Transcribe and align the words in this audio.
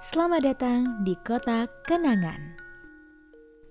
Selamat 0.00 0.40
datang 0.40 1.04
di 1.04 1.12
Kota 1.12 1.68
Kenangan. 1.84 2.56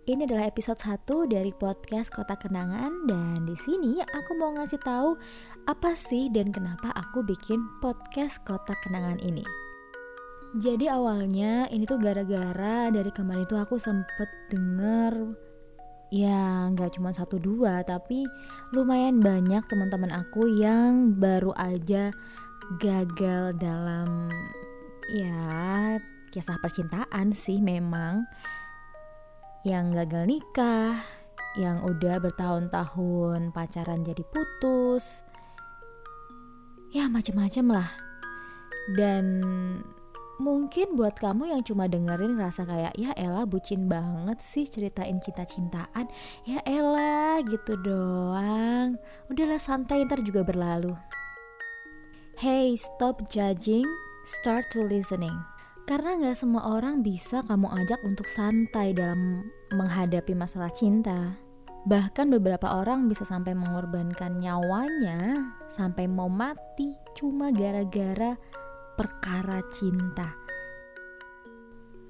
Ini 0.05 0.29
adalah 0.29 0.45
episode 0.45 0.77
1 0.77 1.25
dari 1.25 1.49
podcast 1.57 2.13
Kota 2.13 2.37
Kenangan 2.37 3.09
dan 3.09 3.49
di 3.49 3.57
sini 3.57 3.97
aku 3.97 4.37
mau 4.37 4.53
ngasih 4.53 4.77
tahu 4.77 5.17
apa 5.65 5.97
sih 5.97 6.29
dan 6.29 6.53
kenapa 6.53 6.93
aku 6.93 7.25
bikin 7.25 7.65
podcast 7.81 8.45
Kota 8.45 8.77
Kenangan 8.85 9.17
ini. 9.25 9.41
Jadi 10.61 10.85
awalnya 10.85 11.65
ini 11.73 11.89
tuh 11.89 11.97
gara-gara 11.97 12.93
dari 12.93 13.09
kemarin 13.09 13.49
itu 13.49 13.57
aku 13.57 13.81
sempet 13.81 14.29
denger 14.53 15.33
ya 16.13 16.69
nggak 16.69 16.93
cuma 16.93 17.09
satu 17.09 17.41
dua 17.41 17.81
tapi 17.81 18.29
lumayan 18.77 19.17
banyak 19.17 19.65
teman-teman 19.65 20.13
aku 20.13 20.45
yang 20.45 21.17
baru 21.17 21.57
aja 21.57 22.13
gagal 22.77 23.57
dalam 23.57 24.29
ya 25.09 25.97
kisah 26.29 26.61
percintaan 26.61 27.33
sih 27.33 27.59
memang. 27.59 28.23
Yang 29.67 29.85
gagal 30.05 30.23
nikah 30.29 31.03
yang 31.57 31.81
udah 31.83 32.21
bertahun-tahun 32.21 33.51
pacaran 33.51 34.05
jadi 34.05 34.23
putus. 34.23 35.25
Ya 36.93 37.09
macem-macem 37.09 37.67
lah. 37.67 37.89
Dan 38.95 39.43
mungkin 40.39 40.95
buat 40.95 41.19
kamu 41.19 41.51
yang 41.51 41.61
cuma 41.67 41.91
dengerin 41.91 42.39
rasa 42.39 42.63
kayak 42.63 42.95
ya 42.95 43.11
Ella 43.19 43.43
bucin 43.43 43.91
banget 43.91 44.39
sih 44.39 44.65
ceritain 44.65 45.19
cinta-cintaan. 45.19 46.07
Ya 46.47 46.63
Ella 46.63 47.43
gitu 47.43 47.75
doang. 47.77 48.95
Udahlah 49.27 49.59
santai 49.59 50.07
ntar 50.07 50.23
juga 50.23 50.47
berlalu. 50.47 50.95
Hey 52.39 52.73
stop 52.79 53.27
judging. 53.27 53.85
Start 54.23 54.69
to 54.71 54.85
listening 54.85 55.58
karena 55.89 56.21
gak 56.21 56.37
semua 56.37 56.69
orang 56.77 57.01
bisa 57.01 57.41
kamu 57.49 57.65
ajak 57.81 57.97
untuk 58.05 58.29
santai 58.29 58.93
dalam 58.93 59.49
menghadapi 59.73 60.37
masalah 60.37 60.69
cinta 60.69 61.33
Bahkan 61.87 62.27
beberapa 62.35 62.75
orang 62.83 63.07
bisa 63.07 63.23
sampai 63.23 63.55
mengorbankan 63.55 64.37
nyawanya 64.37 65.47
sampai 65.71 66.11
mau 66.11 66.27
mati 66.27 66.91
cuma 67.15 67.55
gara-gara 67.55 68.35
perkara 68.99 69.63
cinta. 69.71 70.27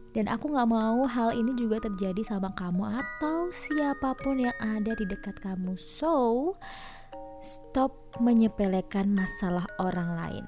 Dan 0.10 0.26
aku 0.26 0.50
gak 0.58 0.68
mau 0.68 1.06
hal 1.06 1.38
ini 1.38 1.54
juga 1.54 1.86
terjadi 1.86 2.26
sama 2.26 2.50
kamu 2.58 2.98
atau 2.98 3.54
siapa 3.54 4.18
pun 4.18 4.42
yang 4.42 4.58
ada 4.58 4.98
di 4.98 5.06
dekat 5.06 5.38
kamu. 5.38 5.78
So, 5.78 6.58
stop 7.46 7.94
menyepelekan 8.18 9.14
masalah 9.14 9.70
orang 9.78 10.18
lain 10.18 10.46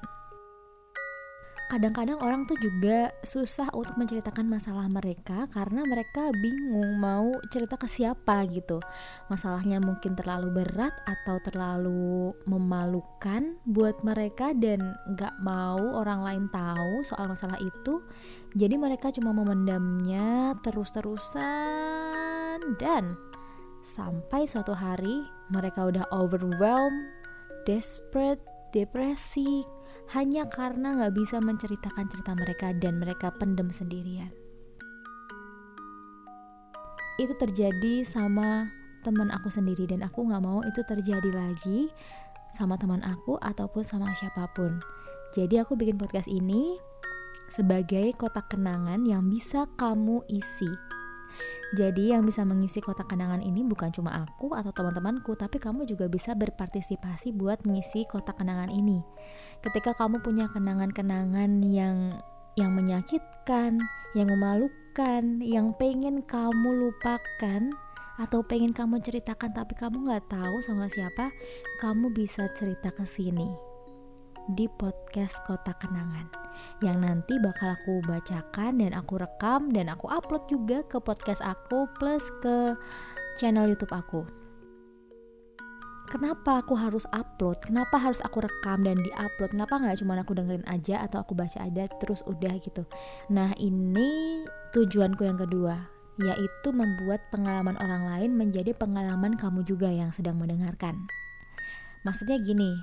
kadang-kadang 1.72 2.20
orang 2.20 2.44
tuh 2.44 2.60
juga 2.60 3.08
susah 3.24 3.72
untuk 3.72 3.96
menceritakan 3.96 4.44
masalah 4.44 4.92
mereka 4.92 5.48
karena 5.56 5.80
mereka 5.88 6.28
bingung 6.36 7.00
mau 7.00 7.32
cerita 7.48 7.80
ke 7.80 7.88
siapa 7.88 8.44
gitu. 8.52 8.76
Masalahnya 9.32 9.80
mungkin 9.80 10.12
terlalu 10.12 10.60
berat 10.60 10.92
atau 11.08 11.40
terlalu 11.40 12.36
memalukan 12.44 13.56
buat 13.64 13.96
mereka 14.04 14.52
dan 14.52 14.84
nggak 15.16 15.32
mau 15.40 15.80
orang 15.96 16.20
lain 16.20 16.44
tahu 16.52 17.00
soal 17.08 17.32
masalah 17.32 17.56
itu. 17.56 18.04
Jadi 18.52 18.76
mereka 18.76 19.08
cuma 19.08 19.32
memendamnya 19.32 20.52
terus-terusan 20.60 21.40
dan 22.76 23.16
sampai 23.80 24.44
suatu 24.44 24.76
hari 24.76 25.24
mereka 25.48 25.88
udah 25.88 26.04
overwhelmed, 26.12 27.08
desperate, 27.64 28.44
depresi, 28.76 29.64
hanya 30.10 30.50
karena 30.50 30.98
nggak 30.98 31.14
bisa 31.14 31.38
menceritakan 31.38 32.10
cerita 32.10 32.34
mereka 32.34 32.74
dan 32.74 32.98
mereka 32.98 33.30
pendem 33.38 33.70
sendirian. 33.70 34.34
Itu 37.22 37.38
terjadi 37.38 38.02
sama 38.02 38.66
teman 39.06 39.30
aku 39.30 39.50
sendiri 39.50 39.86
dan 39.86 40.02
aku 40.02 40.26
nggak 40.26 40.42
mau 40.42 40.62
itu 40.66 40.82
terjadi 40.82 41.30
lagi 41.30 41.90
sama 42.54 42.74
teman 42.76 43.00
aku 43.06 43.38
ataupun 43.38 43.82
sama 43.86 44.10
siapa 44.18 44.50
pun. 44.52 44.82
Jadi 45.32 45.56
aku 45.56 45.78
bikin 45.78 45.96
podcast 45.96 46.28
ini 46.28 46.76
sebagai 47.48 48.12
kotak 48.16 48.52
kenangan 48.52 49.04
yang 49.08 49.28
bisa 49.28 49.64
kamu 49.80 50.20
isi 50.28 50.68
jadi 51.72 52.16
yang 52.16 52.28
bisa 52.28 52.44
mengisi 52.44 52.84
kotak 52.84 53.08
kenangan 53.08 53.40
ini 53.40 53.64
bukan 53.64 53.88
cuma 53.88 54.12
aku 54.28 54.52
atau 54.52 54.76
teman-temanku, 54.76 55.32
tapi 55.32 55.56
kamu 55.56 55.88
juga 55.88 56.04
bisa 56.04 56.36
berpartisipasi 56.36 57.32
buat 57.32 57.64
mengisi 57.64 58.04
kotak 58.04 58.36
kenangan 58.36 58.68
ini. 58.68 59.00
Ketika 59.64 59.96
kamu 59.96 60.20
punya 60.20 60.52
kenangan-kenangan 60.52 61.64
yang 61.64 62.12
yang 62.60 62.76
menyakitkan, 62.76 63.80
yang 64.12 64.28
memalukan, 64.28 65.40
yang 65.40 65.72
pengen 65.80 66.20
kamu 66.28 66.68
lupakan 66.76 67.72
atau 68.20 68.44
pengen 68.44 68.76
kamu 68.76 69.00
ceritakan 69.00 69.56
tapi 69.56 69.72
kamu 69.72 70.04
nggak 70.04 70.28
tahu 70.28 70.60
sama 70.60 70.92
siapa, 70.92 71.32
kamu 71.80 72.12
bisa 72.12 72.52
cerita 72.52 72.92
ke 72.92 73.08
sini 73.08 73.48
di 74.52 74.68
podcast 74.68 75.40
Kotak 75.48 75.80
Kenangan 75.80 76.41
yang 76.84 77.02
nanti 77.02 77.38
bakal 77.40 77.74
aku 77.74 78.02
bacakan 78.04 78.80
dan 78.82 78.92
aku 78.92 79.20
rekam 79.20 79.70
dan 79.70 79.88
aku 79.92 80.10
upload 80.10 80.44
juga 80.50 80.82
ke 80.86 80.98
podcast 80.98 81.40
aku 81.44 81.86
plus 81.96 82.24
ke 82.40 82.74
channel 83.40 83.68
YouTube 83.70 83.92
aku. 83.92 84.26
Kenapa 86.12 86.60
aku 86.60 86.76
harus 86.76 87.08
upload? 87.16 87.56
Kenapa 87.64 87.96
harus 87.96 88.20
aku 88.20 88.44
rekam 88.44 88.84
dan 88.84 89.00
diupload? 89.00 89.56
Kenapa 89.56 89.80
nggak 89.80 89.96
cuma 90.04 90.20
aku 90.20 90.36
dengerin 90.36 90.66
aja 90.68 91.00
atau 91.08 91.24
aku 91.24 91.32
baca 91.32 91.64
aja 91.64 91.88
terus 92.04 92.20
udah 92.28 92.52
gitu? 92.60 92.84
Nah 93.32 93.56
ini 93.56 94.44
tujuanku 94.76 95.24
yang 95.24 95.40
kedua, 95.40 95.88
yaitu 96.20 96.68
membuat 96.68 97.24
pengalaman 97.32 97.80
orang 97.80 98.04
lain 98.12 98.30
menjadi 98.36 98.76
pengalaman 98.76 99.40
kamu 99.40 99.64
juga 99.64 99.88
yang 99.88 100.12
sedang 100.12 100.36
mendengarkan. 100.36 101.00
Maksudnya 102.04 102.44
gini, 102.44 102.76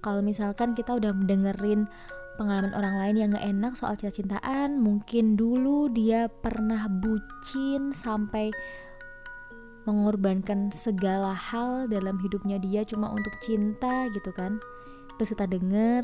kalau 0.00 0.24
misalkan 0.24 0.72
kita 0.72 0.96
udah 0.96 1.12
mendengerin 1.12 1.84
pengalaman 2.34 2.74
orang 2.74 2.94
lain 2.98 3.16
yang 3.16 3.28
gak 3.34 3.46
enak 3.46 3.72
soal 3.78 3.94
cinta-cintaan. 3.94 4.78
Mungkin 4.78 5.38
dulu 5.38 5.90
dia 5.90 6.26
pernah 6.28 6.86
bucin 6.90 7.94
sampai 7.94 8.50
mengorbankan 9.84 10.72
segala 10.72 11.36
hal 11.36 11.86
dalam 11.92 12.16
hidupnya 12.20 12.56
dia 12.56 12.82
cuma 12.88 13.12
untuk 13.12 13.32
cinta 13.44 14.08
gitu 14.12 14.32
kan. 14.32 14.58
Terus 15.16 15.30
kita 15.36 15.46
denger 15.46 16.02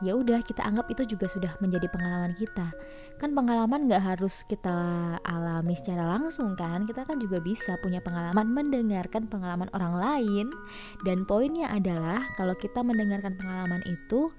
ya 0.00 0.16
udah 0.16 0.40
kita 0.40 0.64
anggap 0.64 0.88
itu 0.88 1.04
juga 1.16 1.28
sudah 1.28 1.52
menjadi 1.60 1.86
pengalaman 1.92 2.32
kita. 2.36 2.72
Kan 3.20 3.36
pengalaman 3.36 3.88
gak 3.88 4.04
harus 4.16 4.44
kita 4.48 4.76
alami 5.24 5.76
secara 5.76 6.16
langsung 6.16 6.56
kan. 6.56 6.84
Kita 6.84 7.04
kan 7.04 7.20
juga 7.20 7.40
bisa 7.40 7.76
punya 7.80 8.00
pengalaman 8.00 8.48
mendengarkan 8.52 9.28
pengalaman 9.28 9.68
orang 9.72 9.94
lain. 9.96 10.46
Dan 11.04 11.24
poinnya 11.24 11.72
adalah 11.72 12.20
kalau 12.36 12.56
kita 12.56 12.80
mendengarkan 12.80 13.36
pengalaman 13.36 13.84
itu 13.88 14.32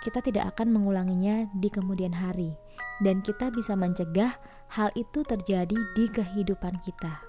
kita 0.00 0.24
tidak 0.24 0.56
akan 0.56 0.72
mengulanginya 0.72 1.48
di 1.56 1.68
kemudian 1.68 2.16
hari, 2.16 2.56
dan 3.04 3.20
kita 3.20 3.52
bisa 3.52 3.76
mencegah 3.76 4.36
hal 4.72 4.88
itu 4.96 5.20
terjadi 5.24 5.76
di 5.96 6.04
kehidupan 6.08 6.80
kita. 6.84 7.20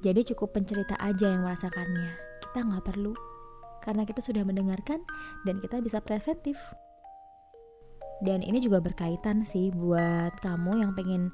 Jadi 0.00 0.24
cukup 0.32 0.56
pencerita 0.56 0.96
aja 0.96 1.28
yang 1.28 1.44
merasakannya, 1.44 2.16
kita 2.48 2.64
nggak 2.64 2.84
perlu, 2.88 3.12
karena 3.84 4.08
kita 4.08 4.24
sudah 4.24 4.44
mendengarkan 4.44 5.04
dan 5.44 5.60
kita 5.60 5.84
bisa 5.84 6.00
preventif. 6.00 6.56
Dan 8.20 8.44
ini 8.44 8.60
juga 8.60 8.80
berkaitan 8.84 9.44
sih 9.44 9.72
buat 9.72 10.36
kamu 10.44 10.84
yang 10.84 10.92
pengen 10.92 11.32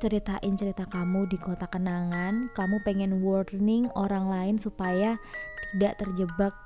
ceritain 0.00 0.56
cerita 0.56 0.88
kamu 0.88 1.28
di 1.28 1.36
kota 1.36 1.68
kenangan, 1.68 2.48
kamu 2.56 2.80
pengen 2.84 3.20
warning 3.20 3.88
orang 3.92 4.32
lain 4.32 4.56
supaya 4.56 5.20
tidak 5.76 6.00
terjebak 6.00 6.56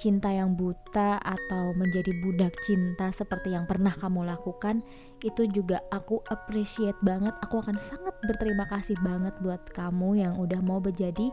cinta 0.00 0.32
yang 0.32 0.56
buta 0.56 1.20
atau 1.20 1.76
menjadi 1.76 2.16
budak 2.24 2.56
cinta 2.64 3.12
seperti 3.12 3.52
yang 3.52 3.68
pernah 3.68 3.92
kamu 3.92 4.24
lakukan 4.24 4.80
itu 5.20 5.44
juga 5.52 5.84
aku 5.92 6.24
appreciate 6.32 6.96
banget. 7.04 7.36
Aku 7.44 7.60
akan 7.60 7.76
sangat 7.76 8.16
berterima 8.24 8.64
kasih 8.72 8.96
banget 9.04 9.36
buat 9.44 9.60
kamu 9.76 10.24
yang 10.24 10.34
udah 10.40 10.64
mau 10.64 10.80
menjadi 10.80 11.28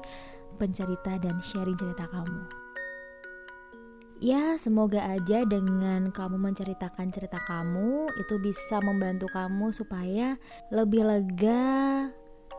pencerita 0.60 1.16
dan 1.24 1.40
sharing 1.40 1.80
cerita 1.80 2.12
kamu. 2.12 2.68
Ya 4.18 4.58
semoga 4.58 4.98
aja 5.06 5.46
dengan 5.46 6.10
kamu 6.10 6.42
menceritakan 6.42 7.14
cerita 7.14 7.38
kamu 7.46 8.10
itu 8.18 8.36
bisa 8.42 8.82
membantu 8.82 9.30
kamu 9.30 9.70
supaya 9.70 10.42
lebih 10.74 11.06
lega 11.06 12.10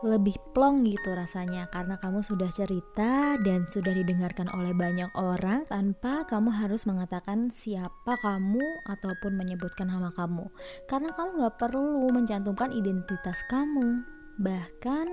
lebih 0.05 0.35
plong 0.55 0.87
gitu 0.87 1.11
rasanya. 1.15 1.67
Karena 1.71 1.99
kamu 1.99 2.23
sudah 2.23 2.47
cerita 2.51 3.35
dan 3.41 3.67
sudah 3.67 3.91
didengarkan 3.91 4.47
oleh 4.55 4.71
banyak 4.71 5.11
orang 5.15 5.67
tanpa 5.67 6.23
kamu 6.27 6.51
harus 6.55 6.87
mengatakan 6.87 7.51
siapa 7.51 8.13
kamu 8.23 8.63
ataupun 8.87 9.35
menyebutkan 9.35 9.91
nama 9.91 10.11
kamu. 10.15 10.47
Karena 10.87 11.11
kamu 11.13 11.29
gak 11.45 11.57
perlu 11.59 12.07
mencantumkan 12.11 12.71
identitas 12.71 13.39
kamu. 13.51 14.03
Bahkan 14.39 15.07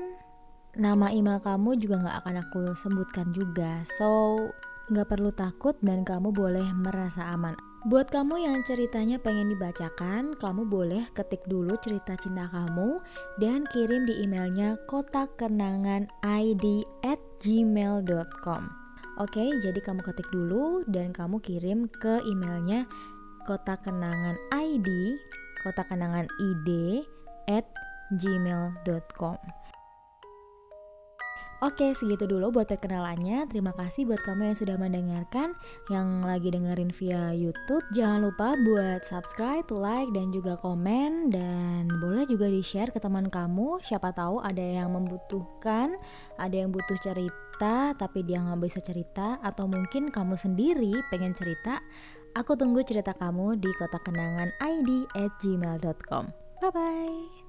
nama 0.79 1.11
email 1.11 1.43
kamu 1.43 1.81
juga 1.81 2.07
gak 2.07 2.19
akan 2.25 2.37
aku 2.47 2.63
sebutkan 2.79 3.31
juga. 3.35 3.83
So 3.99 4.39
gak 4.95 5.11
perlu 5.11 5.35
takut 5.35 5.75
dan 5.83 6.07
kamu 6.07 6.31
boleh 6.31 6.67
merasa 6.79 7.27
aman 7.35 7.76
Buat 7.87 8.11
kamu 8.11 8.43
yang 8.43 8.67
ceritanya 8.67 9.15
pengen 9.23 9.47
dibacakan, 9.55 10.35
kamu 10.43 10.67
boleh 10.67 11.07
ketik 11.15 11.47
dulu 11.47 11.79
cerita 11.79 12.19
cinta 12.19 12.51
kamu 12.51 12.99
dan 13.39 13.63
kirim 13.71 14.03
di 14.03 14.27
emailnya 14.27 14.75
kotak 14.91 15.39
kenangan 15.39 16.11
id 16.19 16.83
gmail.com 17.39 18.63
Oke, 19.23 19.55
jadi 19.63 19.79
kamu 19.79 20.03
ketik 20.03 20.27
dulu 20.35 20.83
dan 20.91 21.15
kamu 21.15 21.39
kirim 21.39 21.87
ke 21.87 22.27
emailnya 22.27 22.91
kotak 23.47 23.87
kenangan 23.87 24.35
id 24.51 24.89
gmail.com 28.19 29.39
Oke, 31.65 31.97
segitu 31.97 32.29
dulu 32.29 32.53
buat 32.53 32.69
perkenalannya. 32.69 33.49
Terima 33.49 33.73
kasih 33.73 34.05
buat 34.05 34.21
kamu 34.21 34.53
yang 34.53 34.59
sudah 34.61 34.77
mendengarkan, 34.77 35.57
yang 35.89 36.21
lagi 36.21 36.53
dengerin 36.53 36.93
via 36.93 37.33
YouTube. 37.33 37.81
Jangan 37.97 38.29
lupa 38.29 38.53
buat 38.61 39.09
subscribe, 39.09 39.65
like, 39.73 40.13
dan 40.13 40.37
juga 40.37 40.61
komen. 40.61 41.33
Dan 41.33 41.89
boleh 41.97 42.29
juga 42.29 42.53
di-share 42.53 42.93
ke 42.93 43.01
teman 43.01 43.33
kamu. 43.33 43.81
Siapa 43.81 44.13
tahu 44.13 44.45
ada 44.45 44.61
yang 44.61 44.93
membutuhkan, 44.93 45.97
ada 46.37 46.53
yang 46.53 46.69
butuh 46.69 47.01
cerita, 47.01 47.97
tapi 47.97 48.21
dia 48.21 48.45
nggak 48.45 48.61
bisa 48.61 48.85
cerita. 48.85 49.41
Atau 49.41 49.65
mungkin 49.65 50.13
kamu 50.13 50.37
sendiri 50.37 50.93
pengen 51.09 51.33
cerita. 51.33 51.81
Aku 52.37 52.53
tunggu 52.53 52.85
cerita 52.85 53.17
kamu 53.17 53.57
di 53.57 53.73
kotak 53.81 54.05
kenangan 54.05 54.53
id 54.61 55.09
at 55.17 55.33
gmail.com. 55.41 56.29
Bye-bye. 56.61 57.46